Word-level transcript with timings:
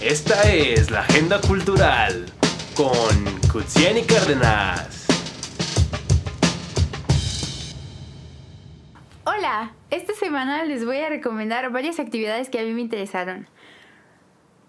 Esta 0.00 0.40
es 0.48 0.92
la 0.92 1.00
Agenda 1.00 1.40
Cultural 1.40 2.26
con 2.76 3.40
Kutsiani 3.50 4.02
Cárdenas. 4.02 5.08
Hola, 9.24 9.72
esta 9.90 10.14
semana 10.14 10.64
les 10.64 10.84
voy 10.84 10.98
a 10.98 11.08
recomendar 11.08 11.72
varias 11.72 11.98
actividades 11.98 12.48
que 12.48 12.60
a 12.60 12.62
mí 12.62 12.74
me 12.74 12.80
interesaron. 12.80 13.48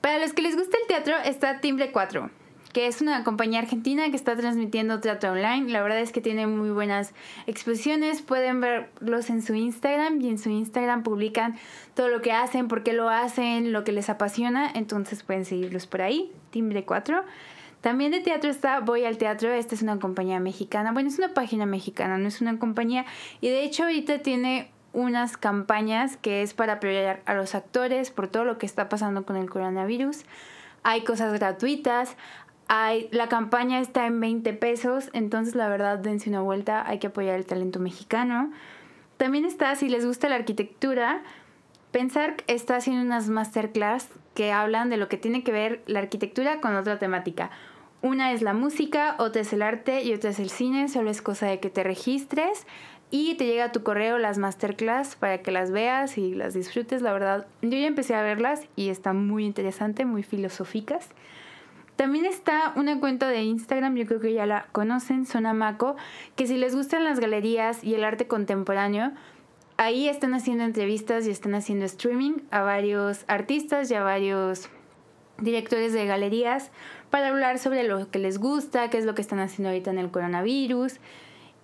Para 0.00 0.20
los 0.20 0.32
que 0.32 0.42
les 0.42 0.56
gusta 0.56 0.76
el 0.80 0.86
teatro 0.86 1.16
está 1.24 1.60
Timbre 1.60 1.90
4 1.90 2.30
que 2.76 2.86
es 2.86 3.00
una 3.00 3.24
compañía 3.24 3.60
argentina 3.60 4.10
que 4.10 4.16
está 4.16 4.36
transmitiendo 4.36 5.00
teatro 5.00 5.32
online. 5.32 5.70
La 5.70 5.80
verdad 5.80 5.98
es 6.00 6.12
que 6.12 6.20
tiene 6.20 6.46
muy 6.46 6.68
buenas 6.68 7.14
exposiciones. 7.46 8.20
Pueden 8.20 8.60
verlos 8.60 9.30
en 9.30 9.40
su 9.40 9.54
Instagram 9.54 10.20
y 10.20 10.28
en 10.28 10.36
su 10.36 10.50
Instagram 10.50 11.02
publican 11.02 11.56
todo 11.94 12.08
lo 12.08 12.20
que 12.20 12.32
hacen, 12.32 12.68
por 12.68 12.82
qué 12.82 12.92
lo 12.92 13.08
hacen, 13.08 13.72
lo 13.72 13.82
que 13.82 13.92
les 13.92 14.10
apasiona. 14.10 14.70
Entonces 14.74 15.22
pueden 15.22 15.46
seguirlos 15.46 15.86
por 15.86 16.02
ahí. 16.02 16.30
Timbre 16.50 16.84
4. 16.84 17.24
También 17.80 18.10
de 18.10 18.20
teatro 18.20 18.50
está 18.50 18.80
Voy 18.80 19.06
al 19.06 19.16
Teatro. 19.16 19.50
Esta 19.54 19.74
es 19.74 19.80
una 19.80 19.98
compañía 19.98 20.38
mexicana. 20.38 20.92
Bueno, 20.92 21.08
es 21.08 21.16
una 21.16 21.32
página 21.32 21.64
mexicana, 21.64 22.18
no 22.18 22.28
es 22.28 22.42
una 22.42 22.58
compañía. 22.58 23.06
Y 23.40 23.48
de 23.48 23.64
hecho 23.64 23.84
ahorita 23.84 24.18
tiene 24.18 24.70
unas 24.92 25.38
campañas 25.38 26.18
que 26.18 26.42
es 26.42 26.52
para 26.52 26.74
apoyar 26.74 27.22
a 27.24 27.32
los 27.32 27.54
actores 27.54 28.10
por 28.10 28.28
todo 28.28 28.44
lo 28.44 28.58
que 28.58 28.66
está 28.66 28.90
pasando 28.90 29.24
con 29.24 29.36
el 29.36 29.48
coronavirus. 29.48 30.26
Hay 30.88 31.02
cosas 31.02 31.32
gratuitas, 31.32 32.16
la 32.68 33.28
campaña 33.28 33.80
está 33.80 34.06
en 34.06 34.20
20 34.20 34.52
pesos, 34.54 35.10
entonces 35.12 35.54
la 35.54 35.68
verdad 35.68 35.98
dense 35.98 36.28
una 36.30 36.40
vuelta, 36.40 36.86
hay 36.86 36.98
que 36.98 37.08
apoyar 37.08 37.36
el 37.36 37.46
talento 37.46 37.78
mexicano. 37.78 38.50
También 39.16 39.44
está, 39.44 39.74
si 39.76 39.88
les 39.88 40.04
gusta 40.04 40.28
la 40.28 40.36
arquitectura, 40.36 41.22
Pensar 41.96 42.36
está 42.46 42.76
haciendo 42.76 43.02
unas 43.02 43.30
masterclass 43.30 44.10
que 44.34 44.52
hablan 44.52 44.90
de 44.90 44.98
lo 44.98 45.08
que 45.08 45.16
tiene 45.16 45.42
que 45.42 45.50
ver 45.50 45.82
la 45.86 46.00
arquitectura 46.00 46.60
con 46.60 46.76
otra 46.76 46.98
temática. 46.98 47.50
Una 48.02 48.32
es 48.32 48.42
la 48.42 48.52
música, 48.52 49.16
otra 49.18 49.40
es 49.40 49.54
el 49.54 49.62
arte 49.62 50.02
y 50.02 50.12
otra 50.12 50.28
es 50.28 50.38
el 50.38 50.50
cine, 50.50 50.88
solo 50.88 51.08
es 51.08 51.22
cosa 51.22 51.46
de 51.46 51.58
que 51.58 51.70
te 51.70 51.82
registres 51.82 52.66
y 53.10 53.36
te 53.36 53.46
llega 53.46 53.64
a 53.64 53.72
tu 53.72 53.82
correo 53.82 54.18
las 54.18 54.36
masterclass 54.36 55.16
para 55.16 55.38
que 55.38 55.50
las 55.52 55.70
veas 55.70 56.18
y 56.18 56.34
las 56.34 56.52
disfrutes. 56.52 57.00
La 57.00 57.14
verdad, 57.14 57.46
yo 57.62 57.78
ya 57.78 57.86
empecé 57.86 58.14
a 58.14 58.20
verlas 58.20 58.66
y 58.76 58.90
están 58.90 59.26
muy 59.26 59.46
interesantes, 59.46 60.06
muy 60.06 60.22
filosóficas. 60.22 61.08
También 61.96 62.26
está 62.26 62.74
una 62.76 63.00
cuenta 63.00 63.28
de 63.28 63.42
Instagram, 63.42 63.96
yo 63.96 64.06
creo 64.06 64.20
que 64.20 64.34
ya 64.34 64.44
la 64.44 64.66
conocen, 64.72 65.24
Sonamaco, 65.24 65.96
que 66.36 66.46
si 66.46 66.58
les 66.58 66.76
gustan 66.76 67.04
las 67.04 67.20
galerías 67.20 67.82
y 67.82 67.94
el 67.94 68.04
arte 68.04 68.26
contemporáneo, 68.26 69.12
ahí 69.78 70.06
están 70.06 70.34
haciendo 70.34 70.64
entrevistas 70.64 71.26
y 71.26 71.30
están 71.30 71.54
haciendo 71.54 71.86
streaming 71.86 72.34
a 72.50 72.60
varios 72.60 73.24
artistas 73.28 73.90
y 73.90 73.94
a 73.94 74.02
varios 74.02 74.68
directores 75.38 75.94
de 75.94 76.04
galerías 76.04 76.70
para 77.08 77.28
hablar 77.28 77.58
sobre 77.58 77.82
lo 77.82 78.10
que 78.10 78.18
les 78.18 78.38
gusta, 78.38 78.90
qué 78.90 78.98
es 78.98 79.06
lo 79.06 79.14
que 79.14 79.22
están 79.22 79.38
haciendo 79.38 79.70
ahorita 79.70 79.90
en 79.90 79.98
el 79.98 80.10
coronavirus 80.10 80.94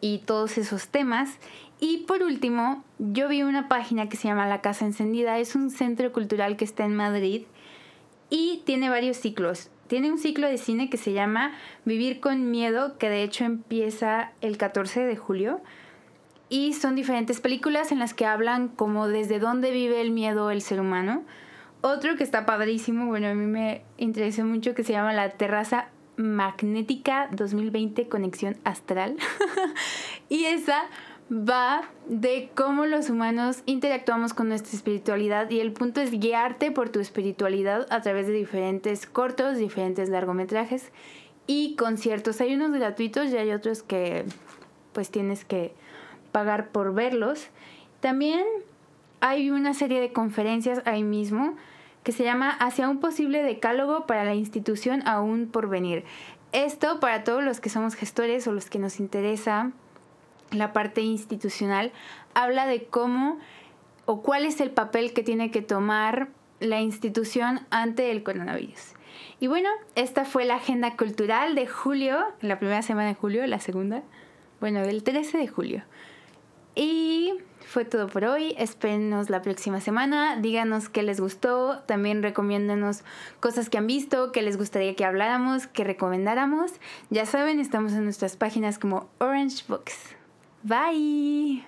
y 0.00 0.18
todos 0.18 0.56
esos 0.56 0.88
temas. 0.88 1.38
Y 1.78 2.04
por 2.04 2.22
último, 2.22 2.84
yo 2.98 3.28
vi 3.28 3.42
una 3.42 3.68
página 3.68 4.08
que 4.08 4.16
se 4.16 4.28
llama 4.28 4.46
La 4.46 4.62
Casa 4.62 4.86
Encendida, 4.86 5.38
es 5.38 5.54
un 5.54 5.70
centro 5.70 6.10
cultural 6.12 6.56
que 6.56 6.64
está 6.64 6.84
en 6.84 6.96
Madrid 6.96 7.42
y 8.30 8.62
tiene 8.64 8.88
varios 8.88 9.18
ciclos 9.18 9.71
tiene 9.92 10.10
un 10.10 10.16
ciclo 10.16 10.48
de 10.48 10.56
cine 10.56 10.88
que 10.88 10.96
se 10.96 11.12
llama 11.12 11.52
Vivir 11.84 12.18
con 12.18 12.50
Miedo, 12.50 12.96
que 12.96 13.10
de 13.10 13.22
hecho 13.22 13.44
empieza 13.44 14.32
el 14.40 14.56
14 14.56 15.04
de 15.04 15.16
julio. 15.18 15.60
Y 16.48 16.72
son 16.72 16.94
diferentes 16.94 17.42
películas 17.42 17.92
en 17.92 17.98
las 17.98 18.14
que 18.14 18.24
hablan 18.24 18.68
como 18.68 19.06
desde 19.06 19.38
dónde 19.38 19.70
vive 19.70 20.00
el 20.00 20.10
miedo 20.10 20.50
el 20.50 20.62
ser 20.62 20.80
humano. 20.80 21.24
Otro 21.82 22.16
que 22.16 22.24
está 22.24 22.46
padrísimo, 22.46 23.04
bueno, 23.04 23.28
a 23.28 23.34
mí 23.34 23.44
me 23.44 23.82
interesó 23.98 24.46
mucho, 24.46 24.74
que 24.74 24.82
se 24.82 24.94
llama 24.94 25.12
La 25.12 25.28
Terraza 25.28 25.88
Magnética 26.16 27.28
2020 27.30 28.08
Conexión 28.08 28.56
Astral. 28.64 29.18
y 30.30 30.46
esa 30.46 30.84
va 31.30 31.82
de 32.06 32.50
cómo 32.54 32.86
los 32.86 33.10
humanos 33.10 33.62
interactuamos 33.66 34.34
con 34.34 34.48
nuestra 34.48 34.76
espiritualidad 34.76 35.48
y 35.50 35.60
el 35.60 35.72
punto 35.72 36.00
es 36.00 36.10
guiarte 36.10 36.70
por 36.70 36.90
tu 36.90 37.00
espiritualidad 37.00 37.86
a 37.90 38.02
través 38.02 38.26
de 38.26 38.32
diferentes 38.32 39.06
cortos, 39.06 39.56
diferentes 39.56 40.08
largometrajes 40.08 40.90
y 41.46 41.74
conciertos. 41.76 42.40
Hay 42.40 42.54
unos 42.54 42.72
gratuitos 42.72 43.30
y 43.30 43.36
hay 43.36 43.52
otros 43.52 43.82
que 43.82 44.24
pues 44.92 45.10
tienes 45.10 45.44
que 45.44 45.74
pagar 46.32 46.68
por 46.68 46.94
verlos. 46.94 47.48
También 48.00 48.44
hay 49.20 49.50
una 49.50 49.74
serie 49.74 50.00
de 50.00 50.12
conferencias 50.12 50.82
ahí 50.84 51.04
mismo 51.04 51.54
que 52.02 52.12
se 52.12 52.24
llama 52.24 52.50
Hacia 52.50 52.88
un 52.88 52.98
posible 52.98 53.42
decálogo 53.42 54.06
para 54.06 54.24
la 54.24 54.34
institución 54.34 55.06
aún 55.06 55.46
por 55.46 55.68
venir. 55.68 56.04
Esto 56.50 57.00
para 57.00 57.24
todos 57.24 57.42
los 57.42 57.60
que 57.60 57.70
somos 57.70 57.94
gestores 57.94 58.46
o 58.46 58.52
los 58.52 58.68
que 58.68 58.78
nos 58.78 58.98
interesa 59.00 59.70
la 60.52 60.72
parte 60.72 61.00
institucional, 61.00 61.92
habla 62.34 62.66
de 62.66 62.84
cómo 62.84 63.38
o 64.04 64.22
cuál 64.22 64.44
es 64.44 64.60
el 64.60 64.70
papel 64.70 65.12
que 65.12 65.22
tiene 65.22 65.50
que 65.50 65.62
tomar 65.62 66.28
la 66.60 66.80
institución 66.80 67.60
ante 67.70 68.10
el 68.10 68.22
coronavirus. 68.22 68.94
Y 69.40 69.46
bueno, 69.48 69.68
esta 69.94 70.24
fue 70.24 70.44
la 70.44 70.56
agenda 70.56 70.96
cultural 70.96 71.54
de 71.54 71.66
julio, 71.66 72.18
la 72.40 72.58
primera 72.58 72.82
semana 72.82 73.08
de 73.08 73.14
julio, 73.14 73.46
la 73.46 73.58
segunda, 73.58 74.02
bueno, 74.60 74.82
del 74.82 75.02
13 75.02 75.38
de 75.38 75.48
julio. 75.48 75.82
Y 76.74 77.34
fue 77.66 77.84
todo 77.84 78.06
por 78.08 78.24
hoy. 78.24 78.54
Espérenos 78.58 79.30
la 79.30 79.42
próxima 79.42 79.80
semana. 79.80 80.36
Díganos 80.36 80.88
qué 80.88 81.02
les 81.02 81.20
gustó. 81.20 81.80
También 81.86 82.22
recomiéndanos 82.22 83.02
cosas 83.40 83.68
que 83.68 83.78
han 83.78 83.86
visto, 83.86 84.32
que 84.32 84.42
les 84.42 84.56
gustaría 84.56 84.94
que 84.94 85.04
habláramos, 85.04 85.66
que 85.66 85.84
recomendáramos. 85.84 86.72
Ya 87.10 87.26
saben, 87.26 87.60
estamos 87.60 87.92
en 87.92 88.04
nuestras 88.04 88.36
páginas 88.36 88.78
como 88.78 89.08
Orange 89.18 89.64
Books. 89.68 90.16
Bye! 90.64 91.64